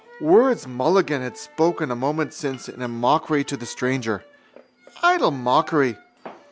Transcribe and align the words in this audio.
Words 0.19 0.65
Mulligan 0.67 1.21
had 1.21 1.37
spoken 1.37 1.91
a 1.91 1.95
moment 1.95 2.33
since 2.33 2.67
in 2.67 2.81
mockery 2.89 3.43
to 3.43 3.55
the 3.55 3.67
stranger. 3.67 4.23
Idle 5.03 5.29
mockery. 5.29 5.95